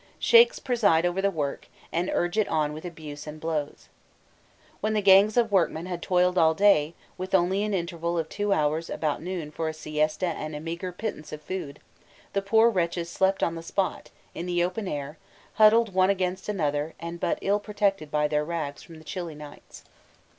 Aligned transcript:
Sheikhs 0.17 0.57
preside 0.57 1.05
over 1.05 1.21
the 1.21 1.29
work, 1.29 1.67
and 1.91 2.09
urge 2.11 2.35
it 2.35 2.47
on 2.47 2.73
with 2.73 2.85
abuse 2.85 3.27
and 3.27 3.39
blows. 3.39 3.87
When 4.79 4.93
the 4.95 4.99
gangs 5.03 5.37
of 5.37 5.51
workmen 5.51 5.85
had 5.85 6.01
toiled 6.01 6.39
all 6.39 6.55
day, 6.55 6.95
with 7.19 7.35
only 7.35 7.61
an 7.61 7.75
interval 7.75 8.17
of 8.17 8.27
two 8.27 8.51
hours 8.51 8.89
about 8.89 9.21
noon 9.21 9.51
for 9.51 9.69
a 9.69 9.75
siesta 9.75 10.25
and 10.25 10.55
a 10.55 10.59
meagre 10.59 10.91
pittance 10.91 11.31
of 11.31 11.43
food, 11.43 11.79
the 12.33 12.41
poor 12.41 12.71
wretches 12.71 13.09
slept 13.11 13.43
on 13.43 13.53
the 13.53 13.61
spot, 13.61 14.09
in 14.33 14.47
the 14.47 14.63
open 14.63 14.87
air, 14.87 15.19
huddled 15.61 15.93
one 15.93 16.09
against 16.09 16.49
another 16.49 16.95
and 16.99 17.19
but 17.19 17.37
ill 17.43 17.59
protected 17.59 18.09
by 18.09 18.27
their 18.27 18.43
rags 18.43 18.81
from 18.81 18.97
the 18.97 19.03
chilly 19.05 19.35
nights. 19.35 19.83